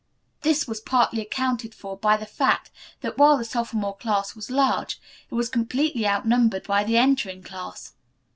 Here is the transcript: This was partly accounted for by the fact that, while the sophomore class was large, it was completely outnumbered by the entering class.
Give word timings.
This 0.41 0.67
was 0.67 0.81
partly 0.81 1.21
accounted 1.21 1.75
for 1.75 1.95
by 1.95 2.17
the 2.17 2.25
fact 2.25 2.71
that, 3.01 3.19
while 3.19 3.37
the 3.37 3.45
sophomore 3.45 3.95
class 3.95 4.35
was 4.35 4.49
large, 4.49 4.99
it 5.29 5.35
was 5.35 5.47
completely 5.47 6.07
outnumbered 6.07 6.63
by 6.65 6.83
the 6.83 6.97
entering 6.97 7.43
class. 7.43 7.93